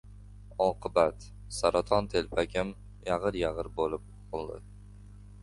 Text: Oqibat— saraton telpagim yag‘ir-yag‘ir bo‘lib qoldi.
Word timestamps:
Oqibat— 0.67 1.27
saraton 1.57 2.09
telpagim 2.15 2.73
yag‘ir-yag‘ir 3.11 3.71
bo‘lib 3.79 4.11
qoldi. 4.35 4.61